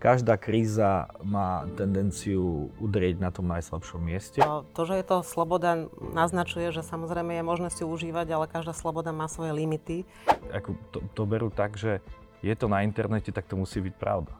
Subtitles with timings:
[0.00, 4.40] každá kríza má tendenciu udrieť na tom najslabšom mieste.
[4.72, 9.12] To, že je to sloboda, naznačuje, že samozrejme je možné si užívať, ale každá sloboda
[9.12, 10.08] má svoje limity.
[10.50, 12.00] Ako to, to berú tak, že
[12.40, 14.32] je to na internete, tak to musí byť pravda.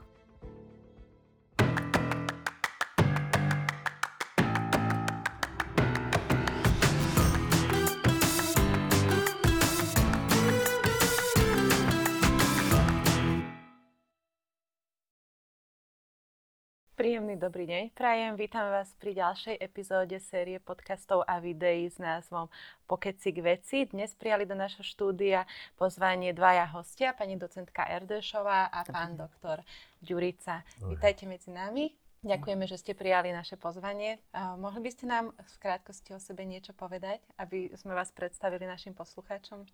[17.41, 17.97] Dobrý deň.
[17.97, 22.53] Prajem, vítam vás pri ďalšej epizóde série podcastov a videí s názvom
[22.85, 23.89] Pokeci k veci.
[23.89, 25.49] Dnes prijali do našho štúdia
[25.81, 29.65] pozvanie dvaja hostia, pani docentka Erdešová a pán doktor
[30.05, 30.69] Ďurica.
[30.85, 31.89] Vítajte medzi nami.
[32.21, 34.21] Ďakujeme, že ste prijali naše pozvanie.
[34.37, 38.69] Uh, mohli by ste nám v krátkosti o sebe niečo povedať, aby sme vás predstavili
[38.69, 39.65] našim poslucháčom?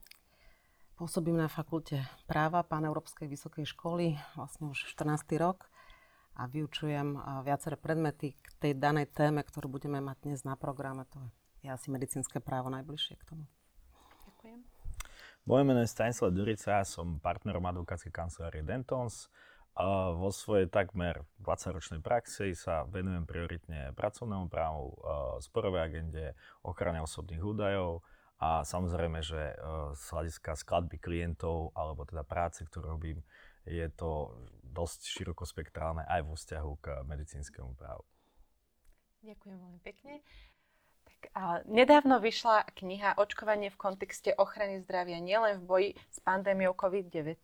[0.95, 1.99] Pôsobím na fakulte
[2.31, 5.27] práva Pán Európskej vysokej školy vlastne už 14.
[5.43, 5.67] rok
[6.37, 11.09] a vyučujem viaceré predmety k tej danej téme, ktorú budeme mať dnes na programe.
[11.17, 11.21] To
[11.65, 13.45] je asi medicínske právo najbližšie k tomu.
[14.29, 14.61] Ďakujem.
[15.49, 19.33] Moje meno je Stanislav Durica, som partnerom advokátskej kancelárie Dentons.
[19.77, 24.97] A vo svojej takmer 20-ročnej praxi sa venujem prioritne pracovnému právu,
[25.45, 26.33] sporovej agende,
[26.65, 28.01] ochrane osobných údajov
[28.41, 29.53] a samozrejme, že
[29.93, 33.21] z hľadiska skladby klientov alebo teda práce, ktorú robím,
[33.69, 34.33] je to
[34.77, 38.05] dosť širokospektrálne aj vo vzťahu k medicínskemu právu.
[39.25, 40.21] Ďakujem veľmi pekne.
[41.07, 46.77] Tak, a nedávno vyšla kniha Očkovanie v kontexte ochrany zdravia nielen v boji s pandémiou
[46.77, 47.41] COVID-19.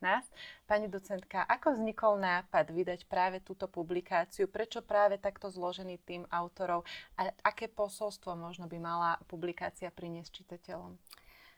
[0.68, 4.50] Pani docentka, ako vznikol nápad vydať práve túto publikáciu?
[4.50, 6.84] Prečo práve takto zložený tým autorov?
[7.16, 10.98] A aké posolstvo možno by mala publikácia priniesť čitateľom?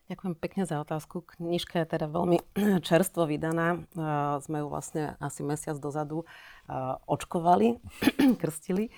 [0.05, 1.25] Ďakujem pekne za otázku.
[1.25, 2.37] Knižka je teda veľmi
[2.89, 3.89] čerstvo vydaná.
[4.45, 6.29] Sme ju vlastne asi mesiac dozadu
[7.09, 7.81] očkovali,
[8.41, 8.93] krstili.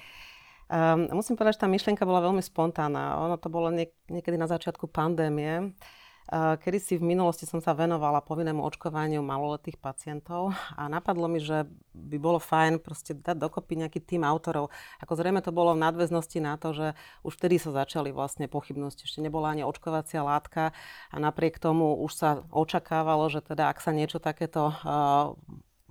[1.14, 3.22] Musím povedať, že tá myšlienka bola veľmi spontánna.
[3.22, 3.70] Ono to bolo
[4.10, 5.78] niekedy na začiatku pandémie.
[6.34, 11.70] Kedy si v minulosti som sa venovala povinnému očkovaniu maloletých pacientov a napadlo mi, že
[11.94, 14.74] by bolo fajn proste dať dokopy nejaký tým autorov.
[14.98, 16.86] Ako zrejme to bolo v nadväznosti na to, že
[17.22, 19.06] už vtedy sa začali vlastne pochybnosti.
[19.06, 20.74] Ešte nebola ani očkovacia látka
[21.14, 24.74] a napriek tomu už sa očakávalo, že teda ak sa niečo takéto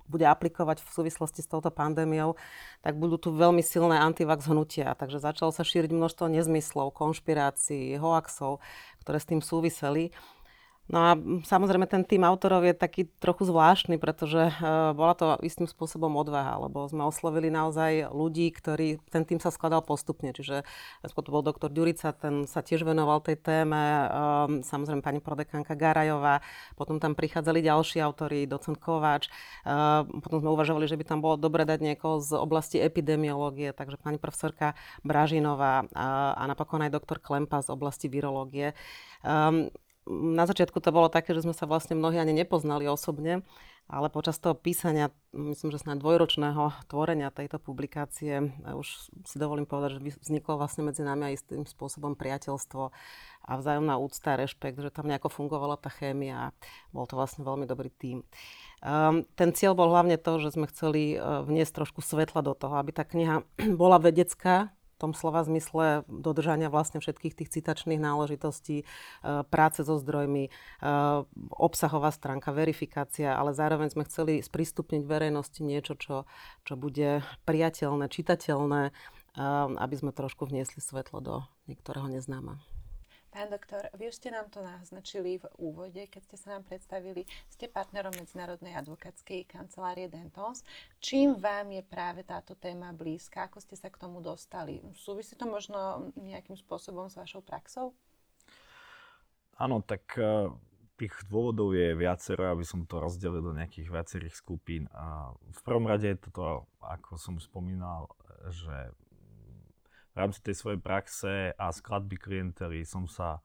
[0.06, 2.38] bude aplikovať v súvislosti s touto pandémiou,
[2.82, 4.94] tak budú tu veľmi silné antivax hnutia.
[4.94, 8.62] Takže začalo sa šíriť množstvo nezmyslov, konšpirácií, hoaxov,
[9.02, 10.14] ktoré s tým súviseli.
[10.86, 11.10] No a
[11.42, 16.62] samozrejme ten tým autorov je taký trochu zvláštny, pretože uh, bola to istým spôsobom odvaha,
[16.62, 20.62] lebo sme oslovili naozaj ľudí, ktorí, ten tým sa skladal postupne, čiže
[21.02, 26.38] to bol doktor Ďurica, ten sa tiež venoval tej téme, um, samozrejme pani prodekanka Garajová,
[26.78, 29.26] potom tam prichádzali ďalší autori, docent Kováč,
[29.66, 33.98] uh, potom sme uvažovali, že by tam bolo dobre dať niekoho z oblasti epidemiológie, takže
[33.98, 38.78] pani profesorka Bražinová a, napokon aj doktor Klempa z oblasti virológie.
[40.06, 43.42] Na začiatku to bolo také, že sme sa vlastne mnohí ani nepoznali osobne,
[43.86, 48.86] ale počas toho písania, myslím, že snad dvojročného tvorenia tejto publikácie, už
[49.22, 52.90] si dovolím povedať, že vzniklo vlastne medzi nami aj istým spôsobom priateľstvo
[53.46, 56.54] a vzájomná úcta rešpekt, že tam nejako fungovala tá chémia a
[56.90, 58.26] bol to vlastne veľmi dobrý tím.
[58.82, 62.74] Um, ten cieľ bol hlavne to, že sme chceli uh, vniesť trošku svetla do toho,
[62.82, 63.46] aby tá kniha
[63.80, 68.84] bola vedecká, tom slova zmysle dodržania vlastne všetkých tých citačných náležitostí, e,
[69.48, 70.50] práce so zdrojmi, e,
[71.52, 76.16] obsahová stránka, verifikácia, ale zároveň sme chceli sprístupniť verejnosti niečo, čo,
[76.64, 78.92] čo bude priateľné, čitateľné, e,
[79.76, 81.34] aby sme trošku vniesli svetlo do
[81.68, 82.75] niektorého neznáma.
[83.30, 87.28] Pán doktor, vy už ste nám to naznačili v úvode, keď ste sa nám predstavili.
[87.52, 90.64] Ste partnerom Medzinárodnej advokátskej kancelárie Dentons.
[91.02, 93.50] Čím vám je práve táto téma blízka?
[93.50, 94.80] Ako ste sa k tomu dostali?
[94.94, 97.92] Súvisí to možno nejakým spôsobom s vašou praxou?
[99.56, 100.48] Áno, tak eh,
[100.96, 104.88] tých dôvodov je viacero, aby som to rozdelil do nejakých viacerých skupín.
[104.96, 108.08] A v prvom rade je to, ako som spomínal,
[108.48, 108.96] že
[110.16, 113.44] v rámci tej svojej praxe a skladby klientely som sa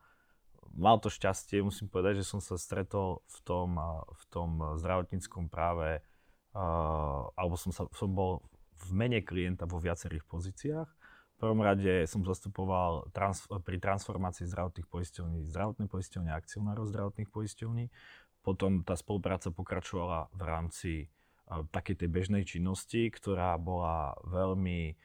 [0.71, 3.75] mal to šťastie, musím povedať, že som sa stretol v tom,
[4.07, 5.99] v tom zdravotníckom práve,
[6.55, 8.39] uh, alebo som, sa, som bol
[8.87, 10.87] v mene klienta vo viacerých pozíciách.
[10.87, 17.91] V prvom rade som zastupoval trans, pri transformácii zdravotných poisťovní, zdravotné poisťovne akcionárov zdravotných poisťovní.
[18.39, 24.95] Potom tá spolupráca pokračovala v rámci uh, takej tej bežnej činnosti, ktorá bola veľmi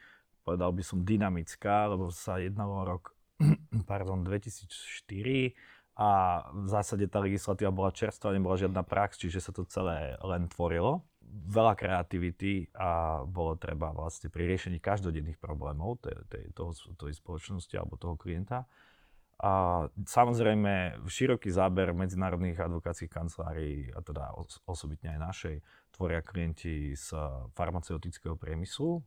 [0.47, 3.11] povedal by som, dynamická, lebo sa jednalo o rok
[3.91, 4.71] pardon, 2004
[5.97, 6.09] a
[6.53, 11.03] v zásade tá legislatíva bola čerstvá, nebola žiadna prax, čiže sa to celé len tvorilo.
[11.27, 17.73] veľa kreativity a bolo treba vlastne pri riešení každodenných problémov tej, tej, toho, tej spoločnosti
[17.75, 18.63] alebo toho klienta.
[19.37, 24.33] A samozrejme široký záber medzinárodných advokátskych kancelárií, a teda
[24.65, 25.55] osobitne aj našej,
[25.93, 27.13] tvoria klienti z
[27.53, 28.97] farmaceutického priemyslu,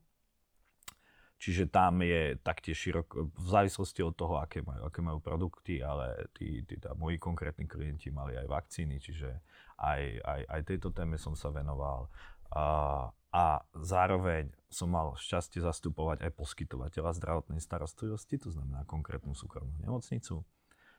[1.40, 6.28] Čiže tam je taktiež široko, v závislosti od toho, aké majú, aké majú produkty, ale
[6.36, 9.40] tí, tí tá, moji konkrétni klienti mali aj vakcíny, čiže
[9.80, 12.12] aj, aj, aj tejto téme som sa venoval.
[12.52, 19.80] A, a zároveň som mal šťastie zastupovať aj poskytovateľa zdravotnej starostlivosti, to znamená konkrétnu súkromnú
[19.80, 20.44] nemocnicu.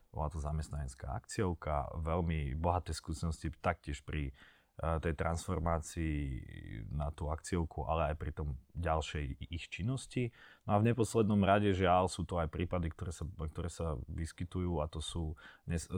[0.09, 4.33] Bola to zamestnanecká akciovka, veľmi bohaté skúsenosti taktiež pri
[4.81, 6.41] tej transformácii
[6.89, 10.33] na tú akciovku, ale aj pri tom ďalšej ich činnosti.
[10.65, 14.81] No a v neposlednom rade, žiaľ, sú to aj prípady, ktoré sa, ktoré sa vyskytujú
[14.81, 15.37] a to sú,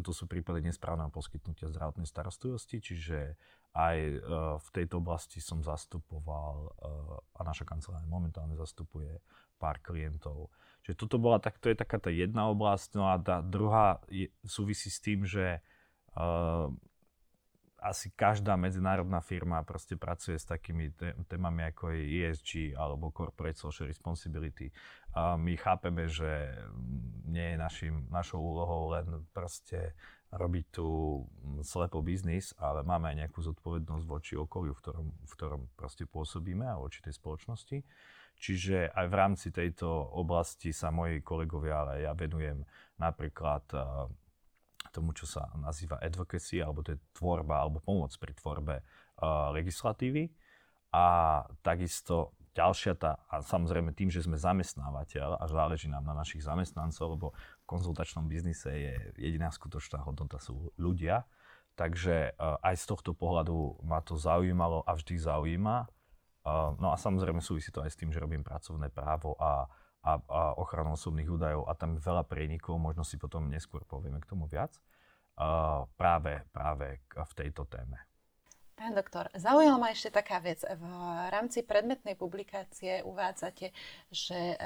[0.04, 3.40] to sú prípady nesprávneho poskytnutia zdravotnej starostlivosti, čiže
[3.72, 4.20] aj uh,
[4.60, 9.24] v tejto oblasti som zastupoval uh, a naša kancelária momentálne zastupuje
[9.58, 10.52] pár klientov.
[10.84, 14.28] Čiže toto bola, tak, to je taká tá jedna oblasť, no a tá druhá je,
[14.44, 15.64] súvisí s tým, že
[16.20, 16.68] uh,
[17.84, 20.96] asi každá medzinárodná firma proste pracuje s takými
[21.28, 24.72] témami ako je ESG alebo Corporate Social Responsibility.
[25.12, 26.56] A my chápeme, že
[27.28, 29.94] nie je našim, našou úlohou len proste
[30.34, 30.88] robiť tu
[31.62, 36.66] slepo biznis, ale máme aj nejakú zodpovednosť voči okoliu, v ktorom, v ktorom proste pôsobíme
[36.66, 37.86] a voči tej spoločnosti.
[38.34, 39.88] Čiže aj v rámci tejto
[40.18, 42.66] oblasti sa moji kolegovia, ale ja venujem
[42.98, 43.62] napríklad
[44.94, 48.86] tomu, čo sa nazýva advocacy, alebo to je tvorba, alebo pomoc pri tvorbe
[49.58, 50.30] legislatívy.
[50.94, 51.06] A
[51.66, 57.18] takisto ďalšia tá, a samozrejme tým, že sme zamestnávateľ a záleží nám na našich zamestnancov,
[57.18, 61.26] lebo v konzultačnom biznise je jediná skutočná hodnota sú ľudia.
[61.74, 65.90] Takže aj z tohto pohľadu ma to zaujímalo a vždy zaujíma.
[66.78, 69.66] No a samozrejme súvisí to aj s tým, že robím pracovné právo a
[70.04, 74.20] a, a ochranu osobných údajov a tam je veľa prienikov, možno si potom neskôr povieme
[74.20, 74.76] k tomu viac,
[75.40, 77.98] uh, práve, práve v tejto téme.
[78.74, 80.66] Pán doktor, zaujala ma ešte taká vec.
[80.66, 80.86] V
[81.30, 83.70] rámci predmetnej publikácie uvádzate,
[84.10, 84.58] že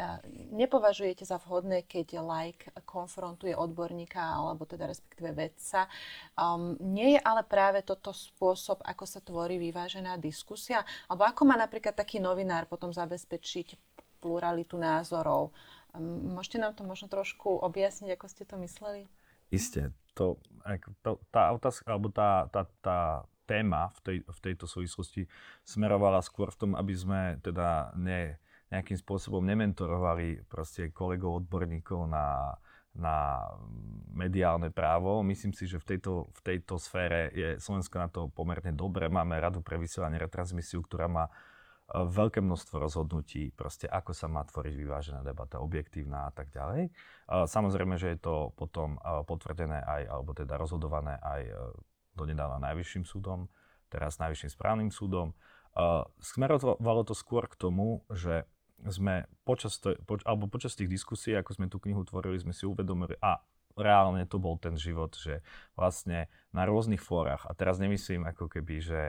[0.55, 5.91] nepovažujete za vhodné, keď like konfrontuje odborníka alebo teda respektíve vedca.
[6.39, 10.87] Um, nie je ale práve toto spôsob, ako sa tvorí vyvážená diskusia?
[11.11, 15.53] Alebo ako má napríklad taký novinár potom zabezpečiť pluralitu názorov.
[16.01, 19.09] Môžete nám to možno trošku objasniť, ako ste to mysleli?
[19.49, 19.95] Isté.
[20.17, 20.41] To,
[21.05, 22.99] to, tá otázka, alebo tá, tá, tá
[23.47, 25.25] téma v, tej, v tejto súvislosti
[25.63, 28.35] smerovala skôr v tom, aby sme teda ne,
[28.67, 32.59] nejakým spôsobom nementorovali proste kolegov, odborníkov na,
[32.97, 33.47] na
[34.11, 35.23] mediálne právo.
[35.23, 39.07] Myslím si, že v tejto, v tejto sfére je Slovensko na to pomerne dobre.
[39.07, 41.31] Máme radu pre vysielanie retransmisiu, ktorá má
[41.87, 46.91] veľké množstvo rozhodnutí, proste ako sa má tvoriť vyvážená debata, objektívna a tak ďalej.
[47.31, 51.53] Samozrejme, že je to potom potvrdené aj, alebo teda rozhodované aj e,
[52.11, 53.47] donedávna Najvyšším súdom,
[53.87, 55.31] teraz Najvyšším správnym súdom.
[56.19, 58.43] Smerovalo to skôr k tomu, že
[58.83, 62.67] sme počas, to, poč, alebo počas tých diskusí, ako sme tú knihu tvorili, sme si
[62.67, 63.39] uvedomili, a
[63.77, 65.45] reálne to bol ten život, že
[65.77, 69.01] vlastne na rôznych fórach, a teraz nemyslím ako keby, že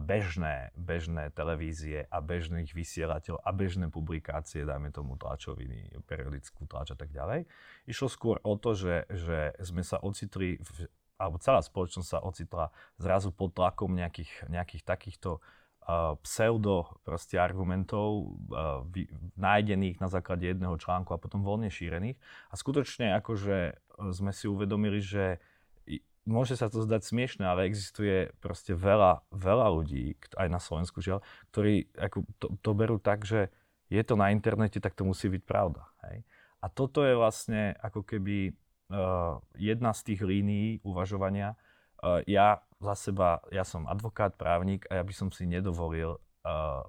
[0.00, 6.96] bežné, bežné televízie a bežných vysielateľov a bežné publikácie, dajme tomu tlačoviny, periodickú tlač a
[6.96, 7.44] tak ďalej.
[7.84, 10.88] Išlo skôr o to, že, že sme sa ocitli, v,
[11.20, 18.40] alebo celá spoločnosť sa ocitla zrazu pod tlakom nejakých, nejakých takýchto uh, pseudo proste argumentov
[18.48, 18.80] uh,
[19.36, 22.16] nájdených na základe jedného článku a potom voľne šírených.
[22.48, 23.76] A skutočne akože
[24.16, 25.42] sme si uvedomili, že
[26.28, 31.24] môže sa to zdať smiešne, ale existuje proste veľa, veľa ľudí, aj na Slovensku žiaľ,
[31.50, 33.48] ktorí ako to, to berú tak, že
[33.88, 35.88] je to na internete, tak to musí byť pravda.
[36.04, 36.28] Hej?
[36.60, 38.52] A toto je vlastne ako keby
[38.92, 41.56] uh, jedna z tých línií uvažovania.
[41.98, 46.84] Uh, ja za seba, ja som advokát, právnik a ja by som si nedovolil uh,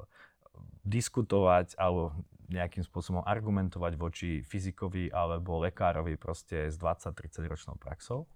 [0.83, 2.11] diskutovať alebo
[2.49, 8.27] nejakým spôsobom argumentovať voči fyzikovi alebo lekárovi proste s 20-30 ročnou praxou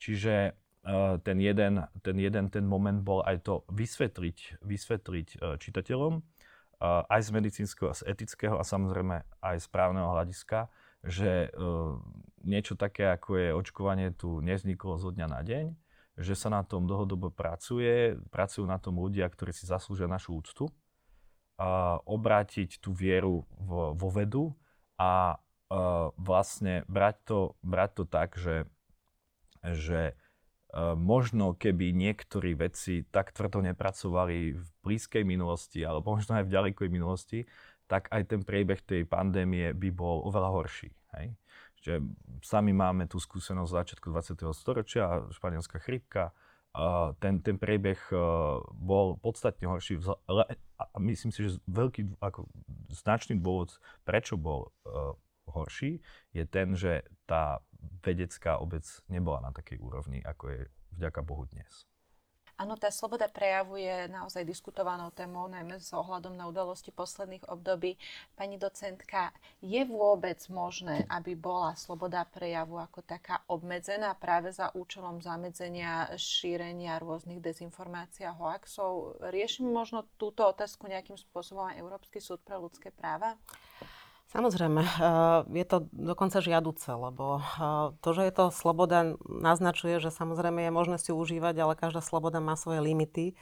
[0.00, 6.12] Čiže uh, ten, jeden, ten jeden ten moment bol aj to vysvetliť, vysvetliť uh, čitateľom,
[6.16, 11.48] uh, aj z medicínskeho, z etického a samozrejme aj z právneho hľadiska, že
[12.44, 15.72] niečo také, ako je očkovanie, tu nevzniklo zo dňa na deň,
[16.20, 20.68] že sa na tom dlhodobo pracuje, pracujú na tom ľudia, ktorí si zaslúžia našu úctu,
[21.56, 24.52] a obrátiť tú vieru vo, vo vedu
[25.00, 25.40] a
[26.20, 28.68] vlastne brať to, brať to tak, že
[29.64, 30.16] že
[30.94, 36.88] možno keby niektorí vedci tak tvrdo nepracovali v blízkej minulosti, alebo možno aj v ďalekej
[36.88, 37.42] minulosti,
[37.90, 40.94] tak aj ten priebeh tej pandémie by bol oveľa horší.
[41.18, 41.34] Hej?
[41.82, 41.92] Že
[42.46, 44.46] sami máme tú skúsenosť z začiatku 20.
[44.54, 46.30] storočia, španielská chrypka,
[47.18, 49.98] ten, ten priebeh uh, bol podstatne horší.
[50.78, 52.46] A myslím si, že veľký, ako
[52.94, 53.74] značný dôvod,
[54.06, 55.18] prečo bol uh,
[55.50, 55.98] horší,
[56.30, 57.58] je ten, že tá
[58.00, 60.60] vedecká obec nebola na takej úrovni, ako je
[60.96, 61.90] vďaka Bohu dnes.
[62.60, 67.96] Áno, tá sloboda prejavu je naozaj diskutovanou témou, najmä s ohľadom na udalosti posledných období.
[68.36, 69.32] Pani docentka,
[69.64, 77.00] je vôbec možné, aby bola sloboda prejavu ako taká obmedzená práve za účelom zamedzenia šírenia
[77.00, 79.24] rôznych dezinformácií a hoaxov?
[79.32, 83.40] Riešime možno túto otázku nejakým spôsobom aj Európsky súd pre ľudské práva?
[84.30, 90.14] Samozrejme, eh, je to dokonca žiaduce, lebo eh, to, že je to sloboda, naznačuje, že
[90.14, 93.34] samozrejme je možné si užívať, ale každá sloboda má svoje limity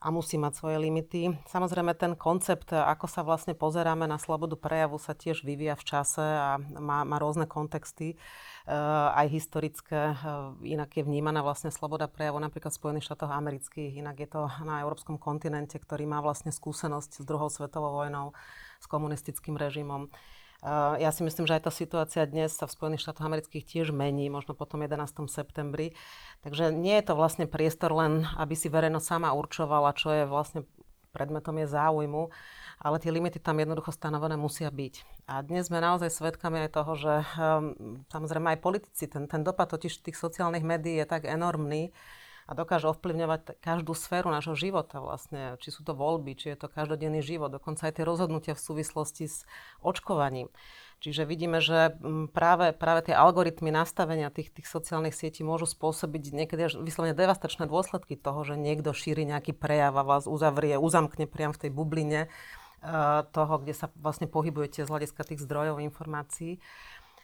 [0.00, 1.36] a musí mať svoje limity.
[1.44, 6.24] Samozrejme, ten koncept, ako sa vlastne pozeráme na slobodu prejavu, sa tiež vyvíja v čase
[6.24, 8.72] a má, má rôzne kontexty, eh,
[9.12, 10.16] aj historické.
[10.64, 14.80] Inak je vnímaná vlastne sloboda prejavu napríklad v Spojených štátoch amerických, inak je to na
[14.80, 18.32] európskom kontinente, ktorý má vlastne skúsenosť s druhou svetovou vojnou
[18.80, 20.08] s komunistickým režimom.
[21.00, 24.28] Ja si myslím, že aj tá situácia dnes sa v Spojených štátoch amerických tiež mení,
[24.28, 25.08] možno po tom 11.
[25.32, 25.96] septembri.
[26.44, 30.68] Takže nie je to vlastne priestor len, aby si verejnosť sama určovala, čo je vlastne
[31.10, 32.30] predmetom je záujmu,
[32.80, 35.26] ale tie limity tam jednoducho stanovené musia byť.
[35.26, 39.68] A dnes sme naozaj svedkami aj toho, že um, samozrejme aj politici, ten, ten dopad
[39.68, 41.90] totiž tých sociálnych médií je tak enormný,
[42.50, 46.66] a dokáže ovplyvňovať každú sféru nášho života vlastne, či sú to voľby, či je to
[46.66, 49.46] každodenný život, dokonca aj tie rozhodnutia v súvislosti s
[49.86, 50.50] očkovaním.
[51.00, 51.96] Čiže vidíme, že
[52.36, 57.64] práve, práve tie algoritmy nastavenia tých, tých sociálnych sietí môžu spôsobiť niekedy až vyslovene devastačné
[57.70, 62.20] dôsledky toho, že niekto šíri nejaký prejav a vás uzavrie, uzamkne priam v tej bubline
[62.26, 66.60] uh, toho, kde sa vlastne pohybujete z hľadiska tých zdrojov informácií.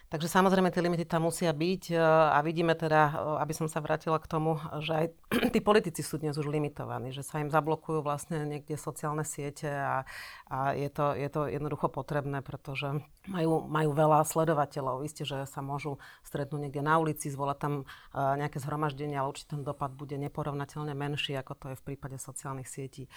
[0.07, 1.99] Takže samozrejme tie limity tam musia byť e,
[2.31, 5.07] a vidíme teda, e, aby som sa vrátila k tomu, že aj
[5.55, 10.07] tí politici sú dnes už limitovaní, že sa im zablokujú vlastne niekde sociálne siete a,
[10.47, 15.03] a je, to, je to jednoducho potrebné, pretože majú, majú veľa sledovateľov.
[15.03, 17.85] Isté, že sa môžu stretnúť niekde na ulici, zvolať tam e,
[18.15, 22.71] nejaké zhromaždenie, ale určite ten dopad bude neporovnateľne menší, ako to je v prípade sociálnych
[22.71, 23.11] sietí.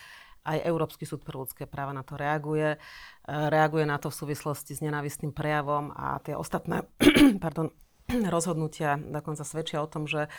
[0.49, 2.73] Aj Európsky súd pre ľudské práva na to reaguje.
[2.73, 2.77] E,
[3.29, 6.89] reaguje na to v súvislosti s nenávistným prejavom a tie ostatné
[7.43, 7.69] pardon,
[8.33, 10.29] rozhodnutia dokonca svedčia o tom, že e,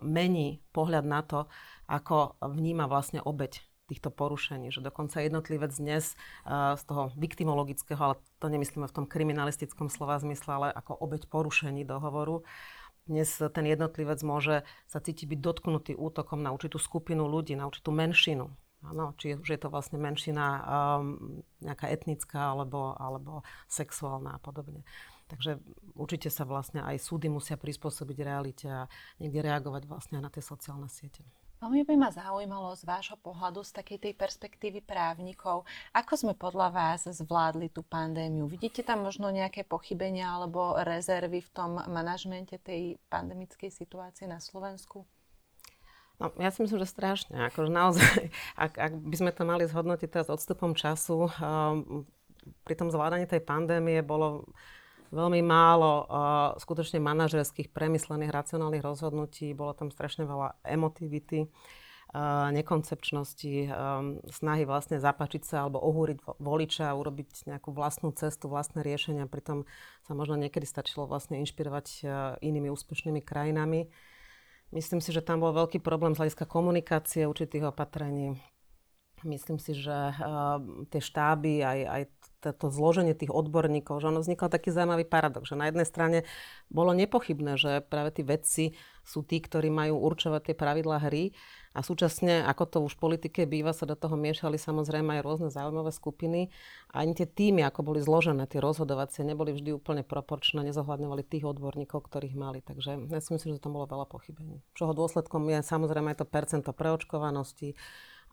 [0.00, 1.44] mení pohľad na to,
[1.84, 3.60] ako vníma vlastne obeď
[3.90, 4.70] týchto porušení.
[4.70, 6.14] Že dokonca jednotlivec dnes
[6.46, 11.26] uh, z toho viktimologického, ale to nemyslíme v tom kriminalistickom slova zmysle, ale ako obeď
[11.26, 12.46] porušení dohovoru,
[13.10, 17.90] dnes ten jednotlivec môže sa cítiť byť dotknutý útokom na určitú skupinu ľudí, na určitú
[17.90, 18.46] menšinu.
[18.80, 24.80] Áno, či už je to vlastne menšina um, nejaká etnická alebo, alebo sexuálna a podobne.
[25.28, 25.60] Takže
[25.94, 28.90] určite sa vlastne aj súdy musia prispôsobiť realite a
[29.22, 31.22] niekde reagovať vlastne na tie sociálne siete.
[31.60, 36.72] Veľmi by ma zaujímalo z vášho pohľadu, z takej tej perspektívy právnikov, ako sme podľa
[36.72, 38.48] vás zvládli tú pandémiu?
[38.48, 45.04] Vidíte tam možno nejaké pochybenia alebo rezervy v tom manažmente tej pandemickej situácie na Slovensku?
[46.20, 47.48] No, ja si myslím, že strašne.
[47.48, 48.28] Akože naozaj,
[48.68, 52.04] ak, ak by sme to mali zhodnotiť teraz odstupom času, um,
[52.68, 54.44] pri tom zvládaní tej pandémie bolo
[55.10, 56.06] veľmi málo uh,
[56.60, 59.56] skutočne manažerských, premyslených, racionálnych rozhodnutí.
[59.56, 61.50] Bolo tam strašne veľa emotivity,
[62.14, 68.86] uh, nekoncepčnosti, um, snahy vlastne zapačiť sa alebo ohúriť voliča, urobiť nejakú vlastnú cestu, vlastné
[68.86, 69.26] riešenia.
[69.26, 69.66] Pritom
[70.06, 73.90] sa možno niekedy stačilo vlastne inšpirovať uh, inými úspešnými krajinami.
[74.70, 78.38] Myslím si, že tam bol veľký problém z hľadiska komunikácie určitých opatrení.
[79.26, 82.02] Myslím si, že uh, tie štáby, aj, aj
[82.40, 86.18] to zloženie tých odborníkov, že ono vznikol taký zaujímavý paradox, že na jednej strane
[86.72, 88.64] bolo nepochybné, že práve tí vedci
[89.10, 91.34] sú tí, ktorí majú určovať tie pravidlá hry
[91.74, 95.48] a súčasne, ako to už v politike býva, sa do toho miešali samozrejme aj rôzne
[95.50, 96.50] zaujímavé skupiny
[96.94, 101.46] a ani tie týmy, ako boli zložené, tie rozhodovacie, neboli vždy úplne proporčné, nezohľadňovali tých
[101.46, 102.62] odborníkov, ktorých mali.
[102.62, 104.62] Takže ja si myslím, že tam bolo veľa pochybení.
[104.78, 107.74] Čoho dôsledkom je samozrejme aj to percento preočkovanosti,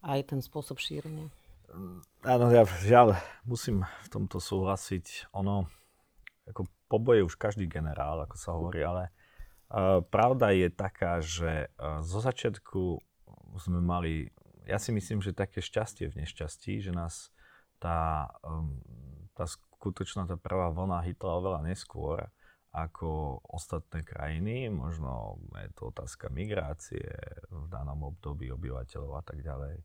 [0.05, 1.29] aj ten spôsob šírenia.
[2.25, 5.29] Áno, ja žiaľ musím v tomto súhlasiť.
[5.35, 5.67] Ono,
[6.47, 9.11] ako poboje už každý generál, ako sa hovorí, ale
[10.11, 13.03] pravda je taká, že uh, zo začiatku
[13.57, 14.31] sme mali,
[14.69, 17.33] ja si myslím, že také šťastie v nešťastí, že nás
[17.81, 18.29] tá,
[19.33, 22.29] tá skutočná tá prvá vlna hitla oveľa neskôr
[22.77, 27.01] ako ostatné krajiny, možno je to otázka migrácie
[27.49, 29.81] v danom období obyvateľov a tak ďalej.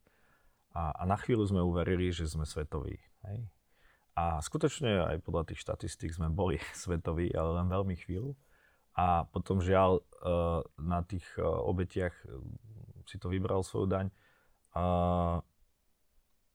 [0.77, 3.01] A, a na chvíľu sme uverili, že sme svetoví.
[3.29, 3.39] Hej?
[4.13, 8.37] A skutočne aj podľa tých štatistík sme boli svetoví, ale len veľmi chvíľu.
[8.93, 12.41] A potom žiaľ eh, na tých eh, obetiach eh,
[13.09, 14.07] si to vybral svoju daň.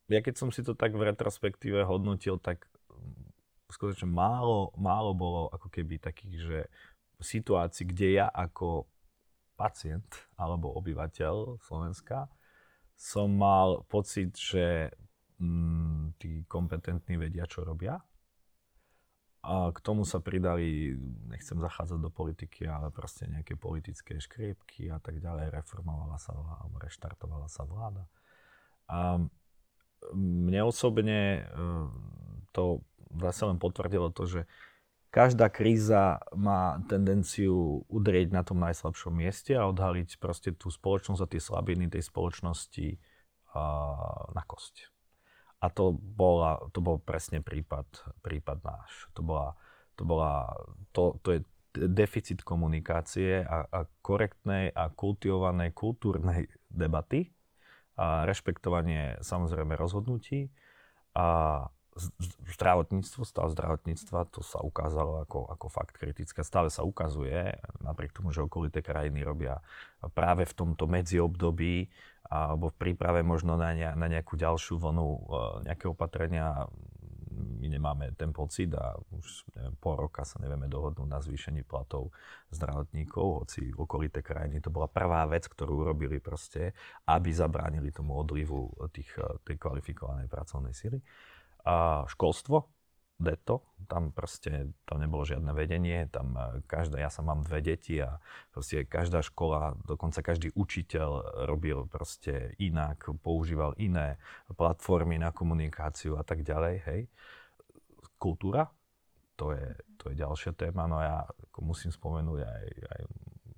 [0.08, 2.66] Ja keď som si to tak v retrospektíve hodnotil, tak
[3.70, 6.58] skutočne málo, málo bolo ako keby takých, že
[7.22, 8.90] situácií, kde ja ako
[9.54, 12.26] pacient alebo obyvateľ Slovenska
[12.98, 14.90] som mal pocit, že
[15.38, 17.94] mm, tí kompetentní vedia, čo robia.
[19.38, 20.98] A k tomu sa pridali,
[21.30, 25.54] nechcem zachádzať do politiky, ale proste nejaké politické škriepky a tak ďalej.
[25.54, 28.04] Reformovala sa vláda, reštartovala sa vláda.
[28.90, 29.22] A
[30.18, 31.60] mne osobne e,
[32.50, 32.82] to
[33.16, 34.40] zase len potvrdilo to, že
[35.08, 41.30] každá kríza má tendenciu udrieť na tom najslabšom mieste a odhaliť proste tú spoločnosť a
[41.30, 43.00] tie slabiny tej spoločnosti
[44.36, 44.97] na kosť.
[45.58, 47.86] A to, bola, to bol presne prípad,
[48.22, 49.10] prípad náš.
[49.18, 49.58] To, bola,
[49.98, 50.46] to, bola,
[50.94, 51.40] to, to je
[51.74, 57.30] deficit komunikácie a, a korektnej a kultivovanej kultúrnej debaty
[57.98, 60.50] a rešpektovanie samozrejme rozhodnutí
[61.18, 61.26] a
[62.54, 66.40] zdravotníctvo, stav zdravotníctva, to sa ukázalo ako, ako fakt kritické.
[66.46, 69.58] Stále sa ukazuje, napriek tomu, že okolité krajiny robia
[70.14, 71.90] práve v tomto medziobdobí
[72.28, 75.20] alebo v príprave možno na, ne, na nejakú ďalšiu vlnu e,
[75.70, 76.68] nejaké opatrenia.
[77.58, 82.10] My nemáme ten pocit a už neviem, pol roka sa nevieme dohodnúť na zvýšení platov
[82.50, 86.74] zdravotníkov, hoci okolité krajiny to bola prvá vec, ktorú urobili proste,
[87.06, 89.14] aby zabránili tomu odlivu tých,
[89.46, 90.98] tej kvalifikovanej pracovnej sily
[91.68, 92.64] a školstvo,
[93.20, 97.98] deto, tam proste, tam nebolo žiadne vedenie, tam e, každá, ja sa mám dve deti
[97.98, 98.22] a
[98.54, 104.22] proste každá škola, dokonca každý učiteľ robil proste inak, používal iné
[104.54, 107.00] platformy na komunikáciu a tak ďalej, hej.
[108.22, 108.70] Kultúra,
[109.34, 109.66] to je,
[109.98, 111.26] to je ďalšia téma, no ja
[111.58, 113.02] musím spomenúť aj, aj,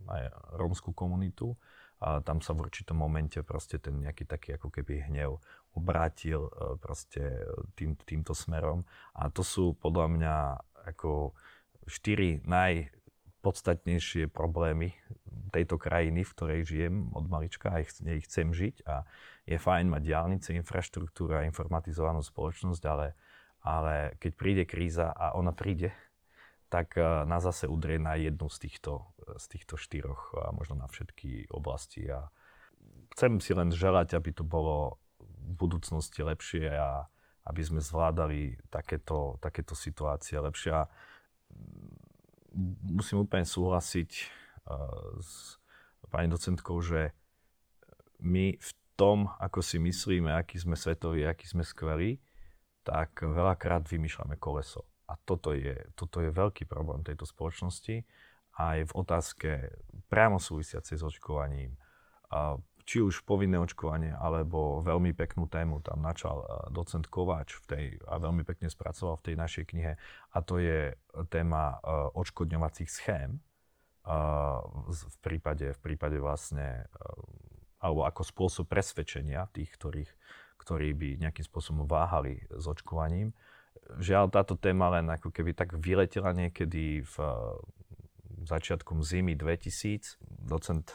[0.09, 0.23] aj
[0.57, 1.53] rómskú komunitu,
[2.01, 5.37] a tam sa v určitom momente proste ten nejaký taký ako keby hnev
[5.75, 7.47] obrátil e, proste
[7.79, 8.83] tým, týmto smerom.
[9.15, 10.37] A to sú podľa mňa
[10.95, 11.37] ako
[11.87, 14.95] štyri najpodstatnejšie problémy
[15.51, 17.91] tejto krajiny, v ktorej žijem od malička a ich,
[18.27, 18.87] chcem žiť.
[18.87, 19.03] A
[19.47, 23.19] je fajn mať diálnice, infraštruktúru a informatizovanú spoločnosť, ale,
[23.63, 25.95] ale keď príde kríza a ona príde,
[26.71, 30.87] tak e, nás zase udrie na jednu z týchto, z týchto štyroch a možno na
[30.87, 32.07] všetky oblasti.
[32.07, 32.31] A
[33.15, 35.03] chcem si len želať, aby to bolo
[35.41, 37.09] v budúcnosti lepšie a
[37.49, 40.77] aby sme zvládali takéto, takéto situácie lepšie.
[40.77, 40.85] A
[42.85, 44.11] musím úplne súhlasiť
[44.69, 45.57] uh, s
[46.13, 47.17] pani docentkou, že
[48.21, 52.21] my v tom, ako si myslíme, aký sme svetoví, aký sme skvelí,
[52.85, 54.85] tak veľakrát vymýšľame koleso.
[55.09, 58.05] A toto je, toto je veľký problém tejto spoločnosti
[58.61, 59.49] aj v otázke
[60.13, 61.79] priamo súvisiacej s očkovaním.
[62.91, 66.43] Či už povinné očkovanie, alebo veľmi peknú tému tam načal
[66.75, 69.95] docent Kováč v tej, a veľmi pekne spracoval v tej našej knihe,
[70.35, 70.99] a to je
[71.31, 71.79] téma
[72.19, 73.39] očkodňovacích schém
[74.91, 76.91] v prípade, v prípade vlastne,
[77.79, 80.11] alebo ako spôsob presvedčenia tých, ktorých,
[80.59, 83.31] ktorí by nejakým spôsobom váhali s očkovaním
[83.99, 87.15] žiaľ táto téma len ako keby tak vyletela niekedy v
[88.47, 90.21] začiatkom zimy 2000.
[90.47, 90.87] Docent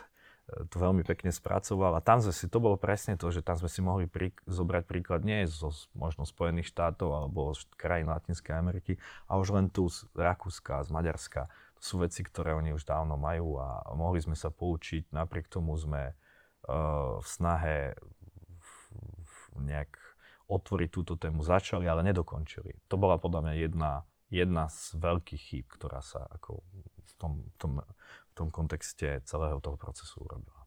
[0.45, 3.65] to veľmi pekne spracoval a tam sme si, to bolo presne to, že tam sme
[3.65, 9.01] si mohli prí, zobrať príklad nie zo možno Spojených štátov alebo z krajín Latinskej Ameriky,
[9.25, 11.49] a už len tu z Rakúska, z Maďarska.
[11.49, 15.09] To sú veci, ktoré oni už dávno majú a mohli sme sa poučiť.
[15.09, 17.77] Napriek tomu sme uh, v snahe
[18.61, 18.69] v,
[19.25, 19.97] v nejak
[20.45, 22.85] otvoriť túto tému začali, ale nedokončili.
[22.85, 23.91] To bola podľa mňa jedna,
[24.29, 26.61] jedna z veľkých chýb, ktorá sa ako
[27.05, 27.71] v tom, v tom,
[28.35, 30.65] tom kontexte celého toho procesu urobila.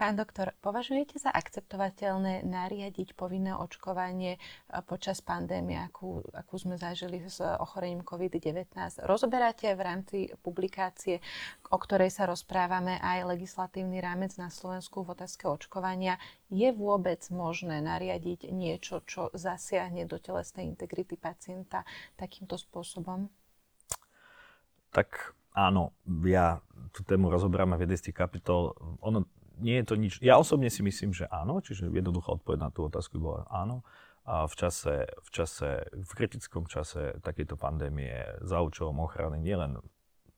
[0.00, 4.40] Pán doktor, považujete za akceptovateľné nariadiť povinné očkovanie e,
[4.88, 8.72] počas pandémie, akú, akú sme zažili s ochorením COVID-19?
[9.04, 11.20] Rozoberáte v rámci publikácie,
[11.68, 16.16] o ktorej sa rozprávame, aj legislatívny rámec na Slovensku v otázke očkovania.
[16.48, 21.84] Je vôbec možné nariadiť niečo, čo zasiahne do telesnej integrity pacienta
[22.16, 23.28] takýmto spôsobom?
[24.96, 25.94] Tak áno,
[26.26, 28.74] ja tú tému rozoberáme v jednej z tých kapitol.
[29.02, 29.26] Ono
[29.60, 30.12] nie je to nič.
[30.24, 33.84] Ja osobne si myslím, že áno, čiže jednoduchá odpoveď na tú otázku bola áno.
[34.24, 39.80] a v čase, v čase, v kritickom čase takéto pandémie za účelom ochrany nielen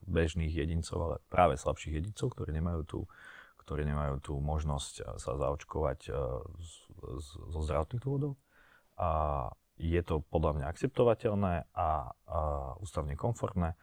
[0.02, 3.00] bežných jedincov, ale práve slabších jedincov, ktorí nemajú tú,
[3.62, 6.10] ktorí nemajú tú možnosť sa zaočkovať
[7.22, 8.34] zo zdravotných dôvodov.
[8.98, 11.88] A je to podľa mňa akceptovateľné a, a
[12.78, 13.74] ústavne komfortné.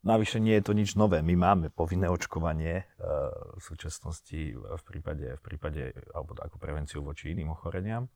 [0.00, 1.20] Navyše nie je to nič nové.
[1.20, 7.36] My máme povinné očkovanie uh, v súčasnosti v prípade, v prípade, alebo ako prevenciu voči
[7.36, 8.08] iným ochoreniam.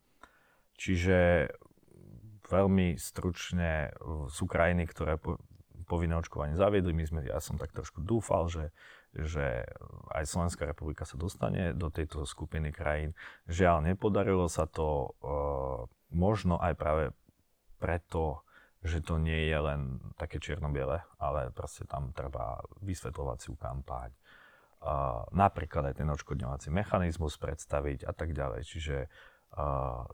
[0.80, 1.48] Čiže
[2.48, 3.92] veľmi stručne
[4.28, 5.40] sú krajiny, ktoré po,
[5.84, 6.96] povinné očkovanie zaviedli.
[6.96, 8.72] My sme, ja som tak trošku dúfal, že,
[9.12, 9.64] že
[10.12, 13.12] aj Slovenská republika sa dostane do tejto skupiny krajín.
[13.48, 17.04] Žiaľ, nepodarilo sa to uh, možno aj práve
[17.76, 18.43] preto,
[18.84, 25.88] že to nie je len také čierno-biele, ale proste tam treba vysvetľovaciu kampaň, uh, napríklad
[25.88, 28.60] aj ten odškodňovací mechanizmus predstaviť a tak ďalej.
[28.68, 30.04] Čiže uh,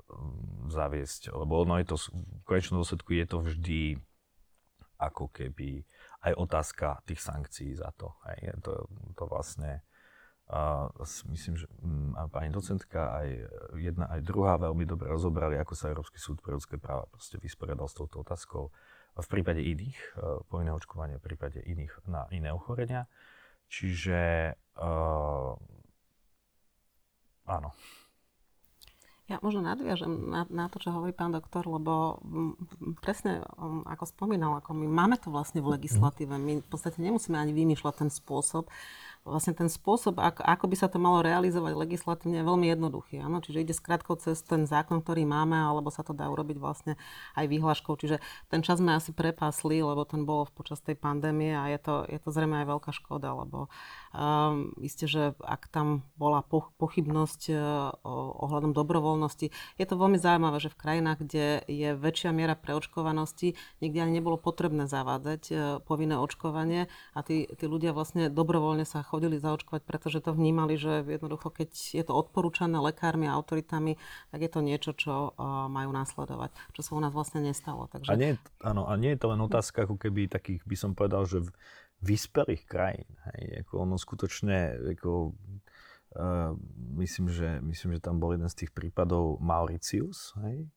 [0.71, 3.83] zaviesť, lebo ono je to, v konečnom dôsledku je to vždy
[5.01, 5.83] ako keby
[6.29, 8.15] aj otázka tých sankcií za to.
[8.29, 8.55] Hej.
[8.63, 9.83] To, to vlastne
[10.51, 10.91] a
[11.31, 13.29] myslím, že mm, a pani docentka aj
[13.79, 17.87] jedna, aj druhá veľmi dobre rozobrali, ako sa Európsky súd pre ľudské práva proste vysporiadal
[17.87, 18.75] s touto otázkou
[19.15, 23.07] v prípade iných, e, povinného očkovania, v prípade iných na iné ochorenia.
[23.71, 24.51] Čiže
[24.83, 25.55] uh,
[27.47, 27.71] áno.
[29.31, 32.19] Ja možno nadviažem na, na to, čo hovorí pán doktor, lebo
[32.99, 33.47] presne
[33.87, 36.35] ako spomínal, ako my máme to vlastne v legislatíve.
[36.35, 38.67] My v podstate nemusíme ani vymýšľať ten spôsob,
[39.25, 43.21] vlastne ten spôsob, ako, ako by sa to malo realizovať legislatívne, je veľmi jednoduchý.
[43.21, 43.45] Áno?
[43.45, 46.97] Čiže ide skratko cez ten zákon, ktorý máme, alebo sa to dá urobiť vlastne
[47.37, 47.93] aj výhľaškou.
[48.01, 48.17] Čiže
[48.49, 52.17] ten čas sme asi prepasli, lebo ten bol počas tej pandémie a je to, je
[52.17, 53.69] to zrejme aj veľká škoda, lebo
[54.17, 56.41] um, isté, že ak tam bola
[56.81, 57.93] pochybnosť uh,
[58.41, 63.53] ohľadom dobrovoľnosti, je to veľmi zaujímavé, že v krajinách, kde je väčšia miera preočkovanosti,
[63.85, 69.05] nikdy ani nebolo potrebné zavádzať uh, povinné očkovanie a tí, tí ľudia vlastne dobrovoľne sa
[69.11, 73.99] chodili zaočkovať, pretože to vnímali, že jednoducho, keď je to odporúčané lekármi a autoritami,
[74.31, 75.35] tak je to niečo, čo
[75.67, 77.91] majú následovať, čo sa u nás vlastne nestalo.
[77.91, 78.09] Takže...
[78.09, 81.27] A, nie, áno, a nie je to len otázka ako keby takých, by som povedal,
[81.27, 81.43] že
[82.01, 83.11] vyspelých krajín.
[83.35, 85.37] Hej, ako ono skutočne, ako,
[86.17, 86.57] uh,
[86.97, 90.71] myslím, že, myslím, že tam bol jeden z tých prípadov Mauritius, hej,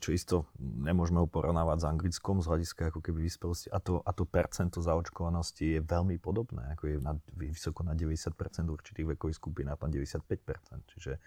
[0.00, 3.68] čo isto nemôžeme ho porovnávať s Anglickom z hľadiska ako keby vyspelosti.
[3.70, 8.34] A to, a to percento zaočkovanosti je veľmi podobné, ako je na, vysoko na 90%
[8.66, 10.92] určitých vekových skupín a tam 95%.
[10.96, 11.20] Čiže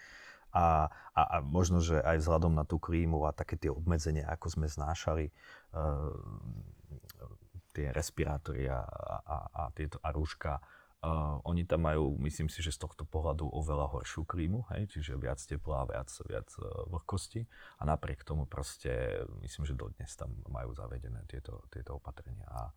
[0.53, 0.85] a,
[1.17, 4.67] a, a možno, že aj vzhľadom na tú klímu a také tie obmedzenia, ako sme
[4.69, 5.33] znášali
[5.73, 6.13] uh,
[7.73, 10.61] tie respirátory a, a, a, tieto, a rúška,
[11.03, 15.19] Uh, oni tam majú, myslím si, že z tohto pohľadu oveľa horšiu klímu, hej, čiže
[15.19, 17.43] viac tepla, viac, viac uh, vlhkosti
[17.79, 22.71] a napriek tomu proste, myslím, že dodnes tam majú zavedené tieto, tieto opatrenia a,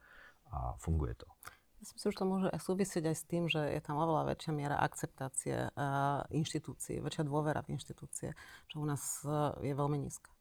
[0.50, 1.30] a funguje to.
[1.78, 4.82] Myslím si, že to môže súvisieť aj s tým, že je tam oveľa väčšia miera
[4.82, 8.34] akceptácie uh, inštitúcií, väčšia dôvera v inštitúcie,
[8.66, 10.34] čo u nás uh, je veľmi nízka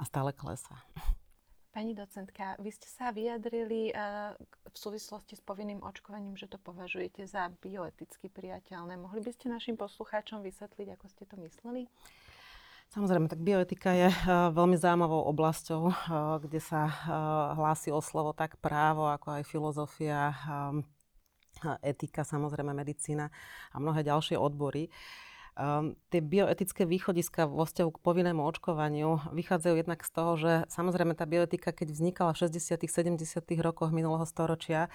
[0.00, 0.74] a stále klesá.
[1.70, 4.34] Pani docentka, vy ste sa vyjadrili uh,
[4.66, 8.98] v súvislosti s povinným očkovaním, že to považujete za bioeticky priateľné.
[8.98, 11.86] Mohli by ste našim poslucháčom vysvetliť, ako ste to mysleli?
[12.90, 15.94] Samozrejme, tak bioetika je uh, veľmi zaujímavou oblasťou, uh,
[16.42, 16.90] kde sa
[17.54, 20.34] hlási o slovo tak právo, ako aj filozofia,
[21.86, 23.30] etika, samozrejme medicína
[23.70, 24.90] a mnohé ďalšie odbory.
[25.60, 31.12] Um, tie bioetické východiska vo vzťahu k povinnému očkovaniu vychádzajú jednak z toho, že samozrejme
[31.12, 32.80] tá bioetika, keď vznikala v 60.
[32.88, 33.20] 70.
[33.60, 34.88] rokoch minulého storočia,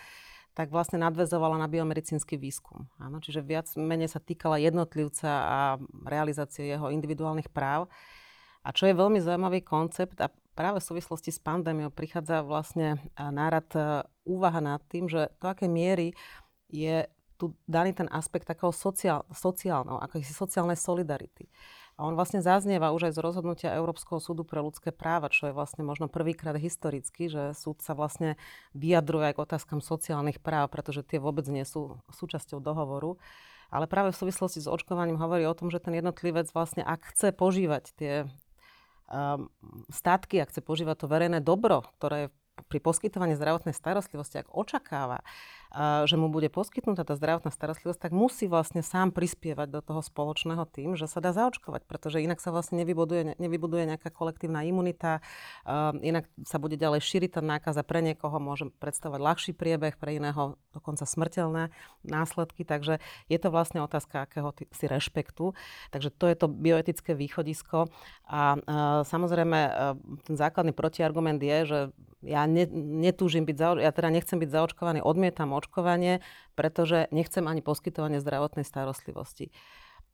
[0.57, 2.89] tak vlastne nadvezovala na biomedicínsky výskum.
[2.97, 5.59] Áno, čiže viac menej sa týkala jednotlivca a
[6.01, 7.85] realizácie jeho individuálnych práv.
[8.65, 13.69] A čo je veľmi zaujímavý koncept a práve v súvislosti s pandémiou prichádza vlastne nárad
[13.77, 16.17] e, úvaha nad tým, že do akej miery
[16.73, 21.51] je tu daný ten aspekt takého sociál, sociálneho, akési sociálnej solidarity.
[21.95, 25.55] A on vlastne zaznieva už aj z rozhodnutia Európskeho súdu pre ľudské práva, čo je
[25.55, 28.35] vlastne možno prvýkrát historicky, že súd sa vlastne
[28.75, 33.15] vyjadruje aj k otázkam sociálnych práv, pretože tie vôbec nie sú súčasťou dohovoru.
[33.71, 37.31] Ale práve v súvislosti s očkovaním hovorí o tom, že ten jednotlivec vlastne, ak chce
[37.31, 38.13] požívať tie
[39.07, 39.47] um,
[39.87, 42.33] statky, ak chce požívať to verejné dobro, ktoré je
[42.71, 45.19] pri poskytovaní zdravotnej starostlivosti, ak očakáva
[46.07, 50.63] že mu bude poskytnutá tá zdravotná starostlivosť, tak musí vlastne sám prispievať do toho spoločného
[50.71, 55.19] tým, že sa dá zaočkovať, pretože inak sa vlastne nevybuduje, nevybuduje nejaká kolektívna imunita,
[55.99, 60.55] inak sa bude ďalej šíriť tá nákaza, pre niekoho môže predstavovať ľahší priebeh, pre iného
[60.71, 61.75] dokonca smrteľné
[62.07, 65.51] následky, takže je to vlastne otázka akého si rešpektu.
[65.91, 67.91] Takže to je to bioetické východisko
[68.23, 68.55] a
[69.03, 69.59] samozrejme
[70.23, 71.79] ten základný protiargument je, že
[72.25, 75.64] ja ne, netúžim byť, zaoč- ja teda nechcem byť zaočkovaný, odmietam očkovanie,
[76.53, 79.49] pretože nechcem ani poskytovanie zdravotnej starostlivosti.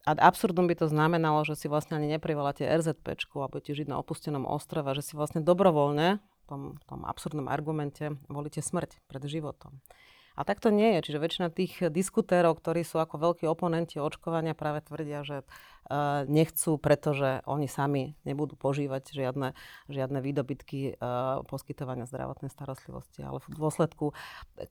[0.02, 4.02] Ad absurdum by to znamenalo, že si vlastne ani neprivoláte RZPčku a budete žiť na
[4.02, 9.78] opustenom ostrove, že si vlastne dobrovoľne v tom, tom absurdnom argumente volíte smrť pred životom.
[10.34, 11.12] A tak to nie je.
[11.12, 15.44] Čiže väčšina tých diskutérov, ktorí sú ako veľkí oponenti očkovania, práve tvrdia, že
[16.32, 19.58] nechcú, pretože oni sami nebudú požívať žiadne,
[19.92, 23.26] žiadne výdobytky uh, poskytovania zdravotnej starostlivosti.
[23.26, 24.16] Ale v dôsledku,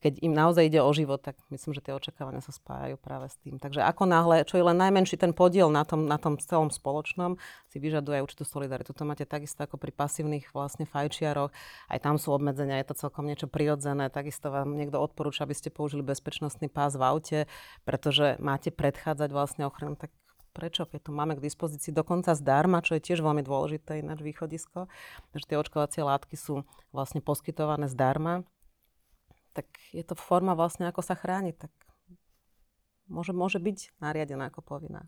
[0.01, 3.37] keď im naozaj ide o život, tak myslím, že tie očakávania sa spájajú práve s
[3.45, 3.61] tým.
[3.61, 7.37] Takže ako náhle, čo je len najmenší ten podiel na tom, na tom celom spoločnom,
[7.69, 8.97] si vyžaduje určitú solidaritu.
[8.97, 11.53] To máte takisto ako pri pasívnych vlastne fajčiaroch.
[11.93, 14.09] Aj tam sú obmedzenia, je to celkom niečo prirodzené.
[14.09, 17.39] Takisto vám niekto odporúča, aby ste použili bezpečnostný pás v aute,
[17.85, 20.09] pretože máte predchádzať vlastne ochranu, tak
[20.51, 24.91] prečo, keď to máme k dispozícii dokonca zdarma, čo je tiež veľmi dôležité ináč východisko,
[25.35, 28.43] že tie očkovacie látky sú vlastne poskytované zdarma,
[29.55, 31.73] tak je to forma vlastne, ako sa chrániť, tak
[33.11, 35.07] môže, môže byť nariadená ako povinná.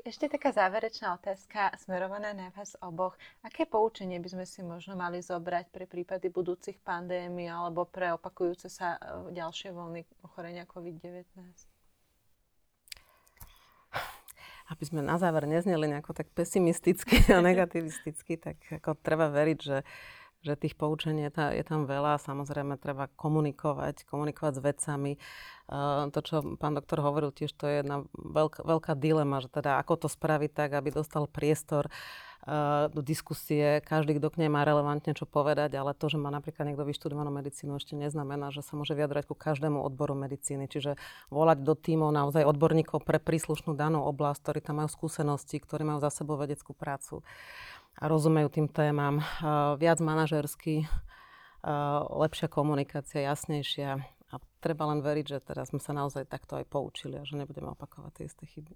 [0.00, 3.20] Ešte taká záverečná otázka smerovaná na vás oboch.
[3.44, 8.72] Aké poučenie by sme si možno mali zobrať pre prípady budúcich pandémií alebo pre opakujúce
[8.72, 11.69] sa e, ďalšie vlny ochorenia COVID-19?
[14.70, 19.78] Aby sme na záver nezneli nejako tak pesimisticky a negativisticky, tak ako treba veriť, že
[20.40, 22.16] že tých poučení je, tá, je tam veľa.
[22.16, 25.12] Samozrejme, treba komunikovať, komunikovať s vedcami.
[25.68, 29.76] Uh, to, čo pán doktor hovoril tiež, to je jedna veľká, veľká dilema, že teda
[29.84, 32.29] ako to spraviť tak, aby dostal priestor uh,
[32.90, 33.84] do diskusie.
[33.84, 37.28] Každý, kto k nej má relevantne čo povedať, ale to, že má napríklad niekto vyštudovanú
[37.28, 40.64] medicínu, ešte neznamená, že sa môže vyjadrať ku každému odboru medicíny.
[40.64, 40.96] Čiže
[41.28, 46.00] volať do tímov naozaj odborníkov pre príslušnú danú oblasť, ktorí tam majú skúsenosti, ktorí majú
[46.00, 47.20] za sebou vedeckú prácu
[48.00, 49.20] a rozumejú tým témam.
[49.76, 50.88] Viac manažersky,
[52.08, 54.00] lepšia komunikácia, jasnejšia.
[54.30, 57.74] A treba len veriť, že teraz sme sa naozaj takto aj poučili a že nebudeme
[57.74, 58.72] opakovať tie isté chyby.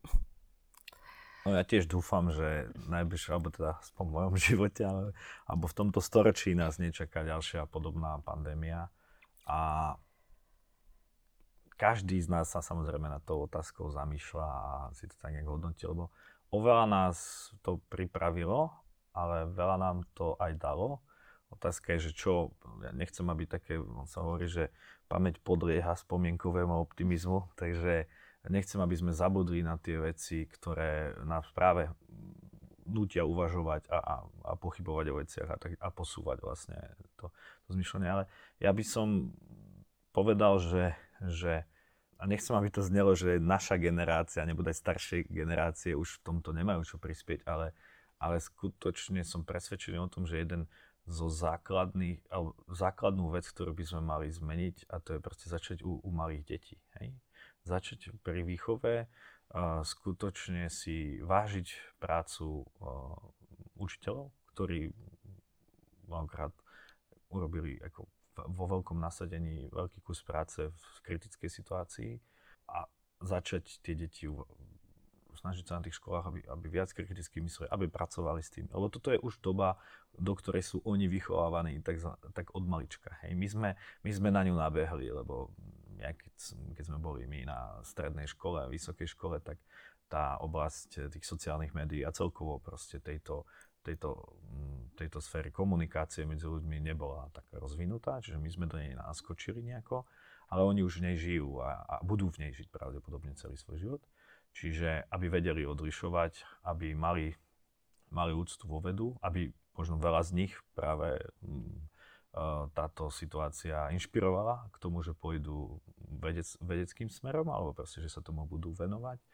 [1.44, 5.02] No ja tiež dúfam, že najbližšie, alebo teda v mojom živote, ale,
[5.44, 8.88] alebo v tomto storočí nás nečaká ďalšia podobná pandémia.
[9.44, 9.92] A
[11.76, 15.84] každý z nás sa samozrejme na tou otázkou zamýšľa a si to tak nejak hodnotí,
[15.84, 16.08] lebo
[16.48, 17.16] oveľa nás
[17.60, 21.00] to pripravilo ale veľa nám to aj dalo.
[21.54, 22.50] Otázka je, že čo,
[22.82, 24.74] ja nechcem, aby také, on sa hovorí, že
[25.06, 28.10] pamäť podlieha spomienkovému optimizmu, takže
[28.50, 31.88] nechcem, aby sme zabudli na tie veci, ktoré nás práve
[32.84, 36.76] nutia uvažovať a, a, a pochybovať o veciach a, a posúvať vlastne
[37.16, 37.32] to,
[37.64, 38.08] to zmyšľanie.
[38.08, 38.24] Ale
[38.60, 39.32] ja by som
[40.12, 40.92] povedal, že,
[41.24, 41.64] že
[42.20, 46.52] a nechcem, aby to znelo, že naša generácia, nebude aj staršie generácie už v tomto
[46.52, 47.72] nemajú čo prispieť, ale
[48.24, 50.64] ale skutočne som presvedčený o tom, že jeden
[51.04, 55.84] zo základných, alebo základnú vec, ktorú by sme mali zmeniť, a to je proste začať
[55.84, 56.80] u, u malých detí.
[56.96, 57.12] Hej?
[57.64, 59.08] Začať pri výchove,
[59.82, 62.68] skutočne si vážiť prácu
[63.80, 64.92] učiteľov, ktorí
[66.04, 66.52] mnohokrát
[67.32, 68.04] urobili ako
[68.52, 72.12] vo veľkom nasadení veľký kus práce v kritickej situácii
[72.68, 72.84] a
[73.22, 74.26] začať tie deti
[75.34, 78.64] snažiť sa na tých školách, aby, aby viac kriticky mysleli, aby pracovali s tým.
[78.70, 79.76] Lebo toto je už doba,
[80.14, 82.00] do ktorej sú oni vychovávaní tak,
[82.32, 83.12] tak od malička.
[83.22, 83.34] Hej.
[83.36, 83.70] My, sme,
[84.06, 85.50] my sme na ňu nabehli, lebo
[86.00, 86.34] ja keď,
[86.74, 89.58] keď sme boli my na strednej škole a vysokej škole, tak
[90.08, 93.48] tá oblasť tých sociálnych médií a celkovo proste tejto,
[93.82, 98.94] tejto, mm, tejto sféry komunikácie medzi ľuďmi nebola tak rozvinutá, čiže my sme do nej
[98.94, 100.04] naskočili nejako,
[100.52, 103.78] ale oni už v nej žijú a, a budú v nej žiť pravdepodobne celý svoj
[103.80, 104.02] život.
[104.54, 107.34] Čiže aby vedeli odlišovať, aby mali,
[108.14, 111.90] mali úctu vo vedu, aby možno veľa z nich práve mm,
[112.74, 115.78] táto situácia inšpirovala k tomu, že pôjdu
[116.18, 119.22] vedec, vedeckým smerom, alebo proste, že sa tomu budú venovať.
[119.22, 119.26] E,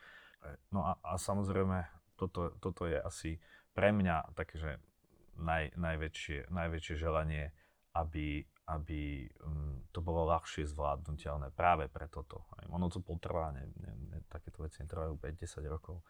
[0.69, 1.89] no a, a samozrejme,
[2.21, 3.41] toto, toto je asi
[3.73, 4.71] pre mňa také, že
[5.41, 7.49] naj, najväčšie, najväčšie želanie,
[7.97, 12.45] aby, aby um, to bolo ľahšie zvládnutelné práve pre toto.
[12.69, 16.05] Ono to potrvá, ne, ne, ne, takéto veci netrvajú 5-10 rokov.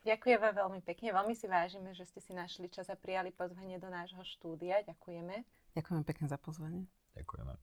[0.00, 3.92] Ďakujeme veľmi pekne, veľmi si vážime, že ste si našli čas a prijali pozvanie do
[3.92, 4.80] nášho štúdia.
[4.88, 5.59] Ďakujeme.
[5.74, 6.86] Ďakujeme pekne za pozvanie.
[7.14, 7.54] Ďakujeme.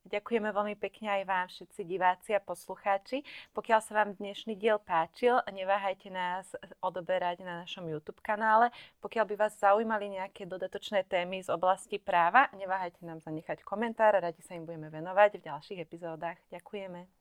[0.00, 3.20] Ďakujeme veľmi pekne aj vám všetci diváci a poslucháči.
[3.52, 6.48] Pokiaľ sa vám dnešný diel páčil, neváhajte nás
[6.80, 8.72] odoberať na našom YouTube kanále.
[9.04, 14.40] Pokiaľ by vás zaujímali nejaké dodatočné témy z oblasti práva, neváhajte nám zanechať komentár, radi
[14.40, 16.40] sa im budeme venovať v ďalších epizódach.
[16.48, 17.19] Ďakujeme.